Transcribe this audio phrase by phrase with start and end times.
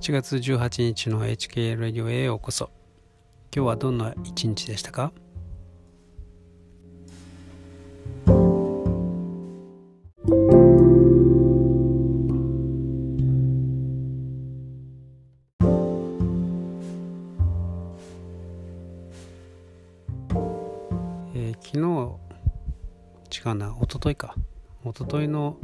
[0.00, 2.70] 7月18日の HK ラディオへようこそ。
[3.54, 5.12] 今日はどんな一日でしたか？
[21.34, 21.80] えー昨日
[23.46, 24.36] 違うな一昨日か。
[24.84, 25.58] 一昨日の、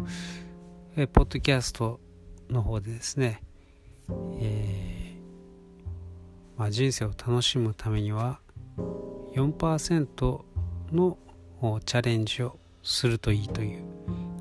[0.96, 2.00] えーポッドキャスト
[2.50, 3.42] の方でですね、
[4.38, 4.94] えー
[6.56, 8.40] まあ、人生を楽しむためには
[9.34, 10.44] 4%
[10.92, 11.18] の
[11.84, 13.82] チャレンジをするといいという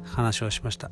[0.03, 0.91] 話をしました、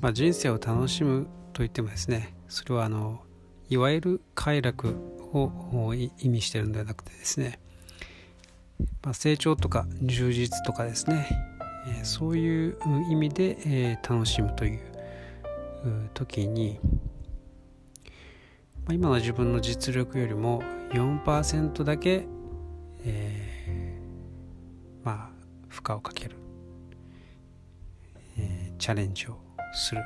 [0.00, 3.20] まあ、人生を楽しむといってもですねそれはあの
[3.68, 4.96] いわゆる快楽
[5.32, 7.60] を意味してるんではなくてですね、
[9.02, 11.28] まあ、成長とか充実とかですね
[11.86, 12.76] えそういう
[13.10, 14.89] 意味で、え楽しむという
[16.14, 16.78] 時に、
[18.84, 22.26] まあ、今の自分の実力よりも4%だけ、
[23.04, 25.30] えーまあ
[25.68, 26.36] 負荷をかける、
[28.38, 29.38] えーチャレンジを
[29.72, 30.02] する。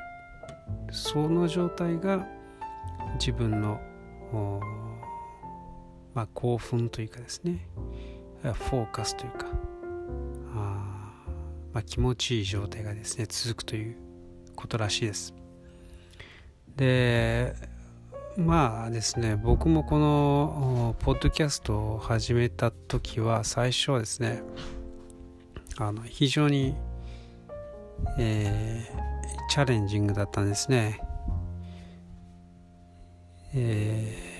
[0.91, 2.27] その状態が
[3.19, 3.81] 自分の、
[6.15, 7.69] まあ、興奮というかですね
[8.43, 9.47] フォーカスというか
[10.55, 10.95] あ
[11.73, 13.97] まあ、気持ちいい状態がですね続くという
[14.55, 15.35] ことらしいです。
[16.77, 17.55] で
[18.37, 24.43] まあですね僕もこのポッドキャストを始めた時は最初はですね
[25.79, 26.75] あの非常に、
[28.19, 29.05] えー
[29.49, 31.01] チャレンジングだったんですね。
[33.55, 34.34] えー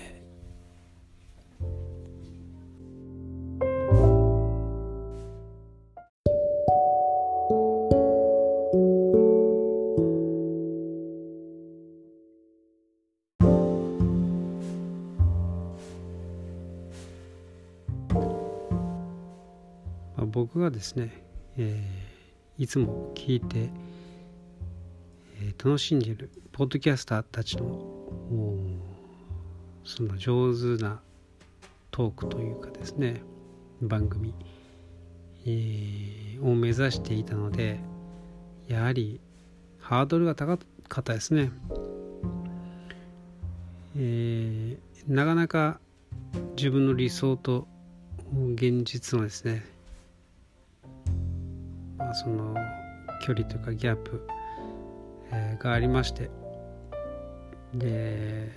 [20.45, 21.23] 僕がですね、
[21.57, 23.71] えーいつも聞いて、
[25.41, 27.83] えー楽しんでいるポッドキャスターたちの
[29.83, 31.01] その上手な
[31.89, 33.23] トークというかですね
[33.81, 34.35] 番組、
[35.47, 37.79] えーを目指していたので
[38.67, 39.19] やはり
[39.79, 41.51] ハードルが高かったですね、
[43.97, 45.79] えーなかなか
[46.55, 47.67] 自分の理想と
[48.53, 49.74] 現実のですね、
[52.15, 52.55] その
[53.25, 54.27] 距離というかギャップ、
[55.31, 56.29] えーがありまして
[57.73, 58.51] で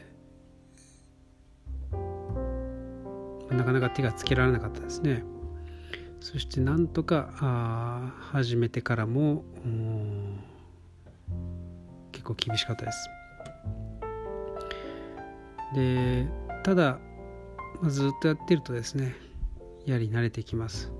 [3.51, 5.25] なかなか手がつけられなかったですね。
[6.21, 9.45] そしてなんとかあ始めてからも
[12.13, 13.09] 結構厳しかったです。
[15.75, 16.29] で
[16.65, 16.99] ただ、
[17.81, 19.15] まあ、ずっとやってるとですね
[19.87, 20.93] やはり慣れてきます。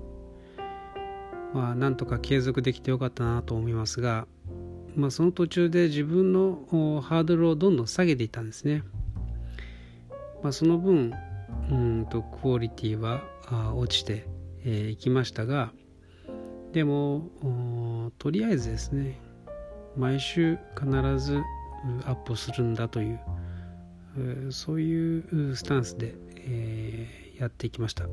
[1.53, 4.27] まあなんとか継続できてよかったなと思いますが、
[4.95, 6.65] まあ、その途中で自分の
[7.01, 8.83] ハードルをどんどん下げていたんですね、
[10.43, 11.13] まあ、その分
[11.71, 13.23] うんとクオリティは
[13.75, 14.21] 落ちてい、
[14.65, 15.71] えーきましたが
[16.73, 19.19] でもとりあえずですね
[19.97, 20.89] 毎週必
[21.19, 21.41] ず
[22.05, 23.19] アップするんだという
[24.51, 28.09] そういうスタンスで、えーやっていきました、ま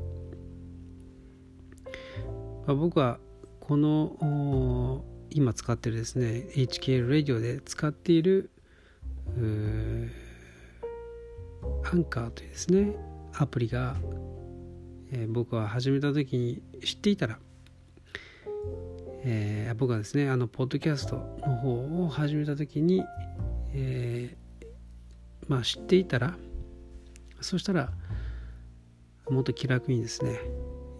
[2.67, 3.19] あ僕は
[3.67, 8.49] この今使ってるですね HKL ラディオで使っている
[11.83, 12.95] アンカーというですね
[13.33, 13.97] アプリが、
[15.11, 17.39] えー僕は始めた時に知っていたら、
[19.25, 23.03] えー僕はですねあのポッドキャストの方を始めた時に、
[23.73, 24.67] えー
[25.49, 26.37] まあ知っていたら
[27.41, 27.91] そしたら
[29.29, 30.39] もっと気楽にですね、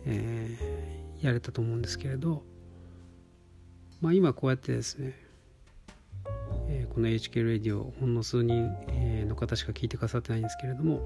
[0.06, 2.44] えーやれたと思うんですけれど、
[4.02, 5.14] まあ、今こうやってですね、
[6.70, 11.02] えーこの HK ラディオほんの数人、えーの方しか聞いてくださってないんですけれども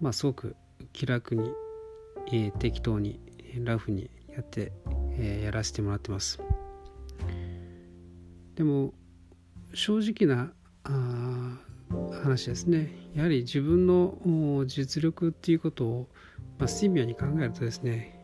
[0.00, 0.56] まあすごく
[0.92, 1.50] 気楽に、
[2.28, 3.20] えー適当に
[3.64, 4.72] ラフにやって、
[5.18, 6.40] えーやらせてもらってます。
[8.54, 8.94] でも
[9.74, 10.52] 正直な
[10.84, 11.58] あ
[12.22, 12.90] 話ですね。
[13.14, 16.08] やはり自分の実力っていうことを、
[16.58, 18.18] まあ、シビアに考えるとですね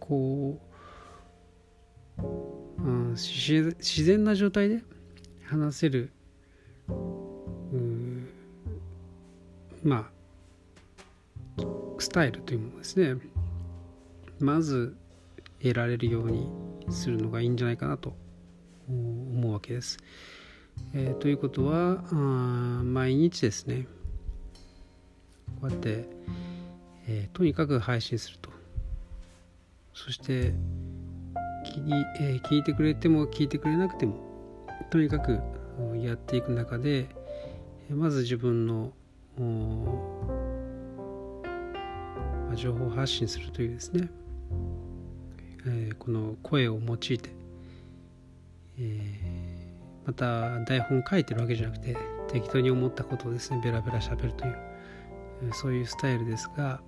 [0.00, 0.71] こう、
[2.18, 4.82] うん、自然な状態で
[5.44, 6.10] 話せる
[9.84, 10.08] ま
[11.56, 11.62] あ
[11.98, 13.20] スタイルというものですね。
[14.38, 14.96] まず
[15.60, 16.48] 得られるように
[16.90, 18.16] するのがいいんじゃないかなと
[18.88, 19.98] 思うわけです。
[20.94, 22.02] えー、ということは
[22.82, 23.86] 毎日ですね。
[25.60, 26.08] こうやって、
[27.06, 28.50] えー、とにかく配信すると。
[29.94, 30.54] そして
[31.80, 34.14] 聞,、え、聞いてくれても聞いてくれなくても
[34.90, 35.40] とにかく
[36.02, 37.08] やっていく中で
[37.90, 38.92] まず自分の
[42.54, 44.08] 情報発信するというですね、
[45.66, 47.18] え、この声を用いて、
[48.78, 49.72] え、
[50.06, 51.96] また台本書いてるわけじゃなくて
[52.28, 54.56] 適当に思ったことをですねベラベラ喋るという、
[55.52, 56.80] そういうスタイルですが、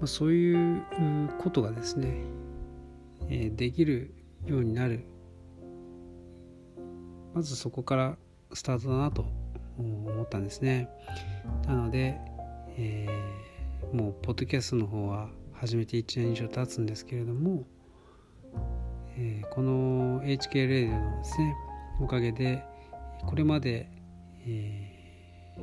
[0.00, 0.82] ま、そういう
[1.38, 2.14] ことがですね、
[3.28, 4.14] えできる
[4.44, 5.06] ようになる。
[7.34, 8.16] まずそこから
[8.52, 9.26] スタートだなと
[9.78, 10.88] 思ったんですね。
[11.66, 12.18] なので、
[12.78, 17.64] えー、もうポッドキャストの方は始めて1年以上経つんですけれども、
[19.16, 21.56] えー、この HK レディのですね
[22.00, 22.64] おかげで
[23.26, 23.90] これまで、
[24.46, 25.60] えー、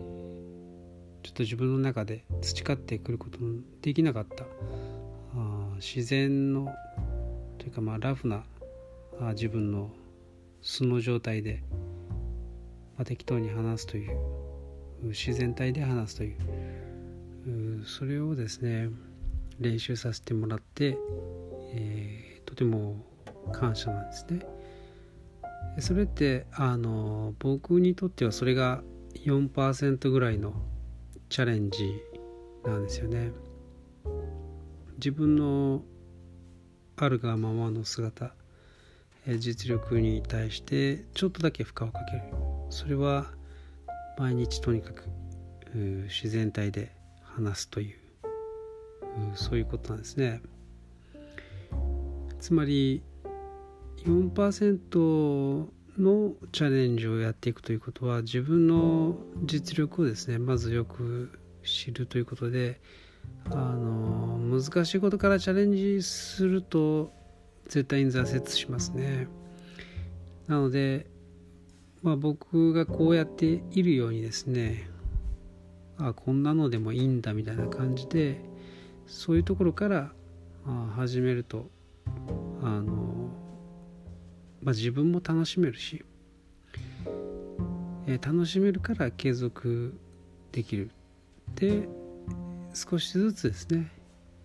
[1.22, 4.46] ちょっと自分の中で培ってくることのできなかった
[5.78, 6.74] 自然の
[7.64, 8.44] というかまあラフな
[9.32, 9.90] 自分の
[10.62, 11.64] 素の状態で
[12.96, 14.18] まあ、適当に話すという
[15.04, 18.90] 自然体で話すというそれをですね
[19.60, 20.98] 練習させてもらって、
[21.74, 23.04] えー、とても
[23.52, 24.40] 感謝なんですね。
[25.80, 28.84] それってあの僕にとってはそれが
[29.26, 30.54] 4%ぐらいの
[31.30, 32.02] チャレンジ
[32.64, 33.32] なんですよね。
[34.96, 35.84] 自分の
[36.98, 38.34] あるがままの姿
[39.40, 42.24] 実力に対してちょっとだけ負荷をかける。
[42.70, 43.28] それは
[44.18, 45.04] 毎日とにかく
[46.08, 47.98] 自然体で話すという
[49.36, 50.42] そういうことなんですね。
[52.40, 53.02] つまり
[54.06, 55.68] 4%
[55.98, 59.16] のチャレンジをやっていくということは自分の
[59.46, 61.32] 実力をですねまずよく
[61.64, 62.82] 知るということで
[63.52, 67.12] あの難しいことからチャレンジすると
[67.68, 69.28] 絶対に挫折しますね。
[70.48, 71.08] なので
[72.04, 74.90] まあ、僕がこうやっているようにですね
[75.98, 78.42] あこんなのでもいいんだみたいな感じで
[79.08, 80.12] そういうところから
[80.96, 81.70] 始めると
[82.62, 83.30] あの、
[84.62, 86.04] まあ、自分も楽しめるし、
[88.08, 89.94] え楽しめるから継続
[90.52, 90.90] できる。
[91.56, 91.88] で
[92.74, 93.92] 少しずつですね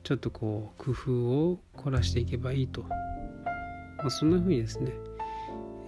[0.02, 4.92] ちょっとこう工夫を凝らしていけばいいと、まあ、そんな風にですね、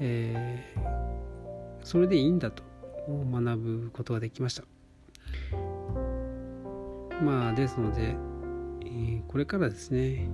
[0.00, 1.10] えー
[1.84, 2.62] それでいいんだと
[3.08, 4.64] 学ぶことができました。
[7.22, 8.14] まあですので、
[8.82, 10.28] えー、これからですね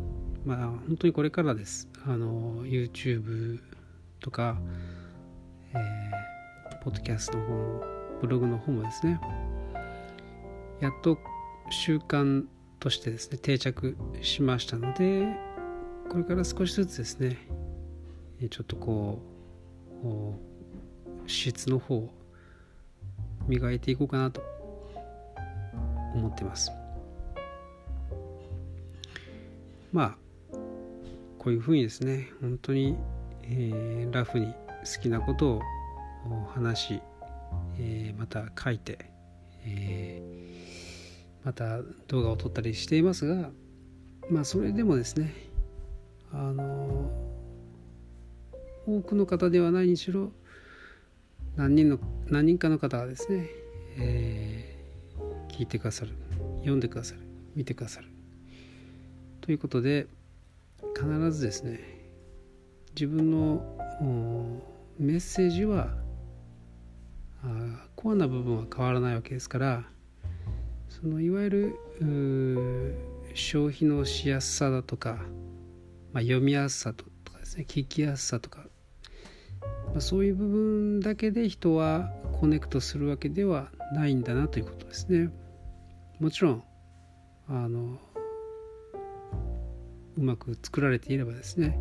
[0.44, 1.88] まあ本当にこれからです。
[2.04, 3.60] あの YouTube
[4.20, 4.56] とか、
[5.72, 7.84] えー、ポッドキャストの方も
[8.20, 9.20] ブログの方もですね
[10.80, 11.18] やっと
[11.70, 12.44] 習慣
[12.80, 15.26] としてですね定着しましたので
[16.10, 17.38] これから少しずつですね
[18.50, 19.18] ちょっとこ
[20.04, 22.10] う質の方を
[23.48, 24.42] 磨いていこうかなと
[26.14, 26.70] 思ってます。
[29.92, 30.16] まあ
[31.38, 32.96] こういうふうにですね本当に、
[33.44, 35.62] えー、ラフに好きなことを
[36.54, 37.00] 話し、
[37.78, 38.98] えー、また書いて、
[39.64, 40.45] えー、
[41.46, 43.50] また動画を撮ったりしていますが
[44.28, 45.32] まあそれでもですね
[46.32, 47.08] あの
[48.84, 50.32] 多くの方ではないにしろ
[51.54, 53.48] 何人の何人かの方がですね、
[53.96, 56.14] えー、聞いてくださる
[56.58, 57.20] 読んでくださる
[57.54, 58.08] 見てくださる。
[59.40, 60.08] ということで
[60.96, 61.78] 必ずですね
[62.96, 63.62] 自分の
[64.98, 65.94] メッセージは
[67.94, 69.84] コアな部分は変わらないわけですから
[70.88, 72.94] そのいわゆる
[73.34, 75.18] 消費のしやすさだとか、
[76.12, 78.66] まあ、読みやすさとかですね聞きやすさとか
[79.96, 85.30] まあ、そういう部分だけで人はコネクトするわけではないんだなということですね。
[86.20, 86.64] もちろん
[87.48, 87.98] あの
[90.16, 91.78] うまく作られていればですね、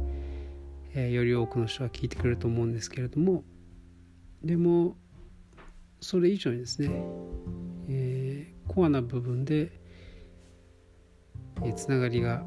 [0.93, 3.43] えー、より多くの人が聞いてくれると思うんですけれども
[4.43, 4.97] でも
[6.01, 6.89] それ以上にですね、
[8.67, 9.71] コアな部分で、
[11.75, 12.43] つながりが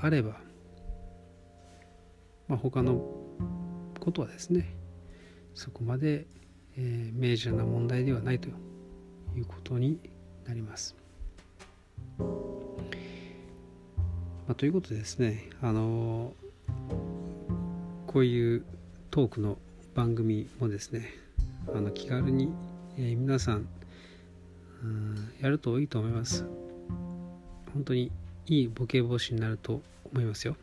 [0.00, 0.36] あれば、
[2.48, 3.00] まあ、他の
[4.00, 4.74] ことはですね
[5.54, 6.26] そこまで、
[6.76, 8.48] えー、メジャーな問題ではないと
[9.36, 9.98] いうことに
[10.44, 10.94] なります。
[12.18, 12.24] ま
[14.52, 16.32] あ、ということでですねあの
[18.06, 18.64] こういう
[19.10, 19.58] トークの
[19.94, 21.10] 番組もですね
[21.74, 22.52] あの気軽に、
[22.96, 23.66] えー、皆さん
[24.82, 26.44] うんやるといいと思います。
[27.72, 28.10] 本当に
[28.46, 30.56] いいボケ防止になると思いますよ。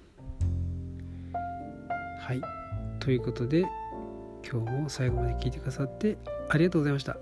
[2.19, 2.41] はい。
[2.99, 3.65] ということで
[4.49, 6.17] 今日も最後まで聞いてくださって
[6.49, 7.17] ありがとうございました。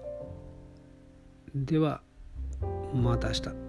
[1.56, 2.02] では
[2.94, 3.61] また明日。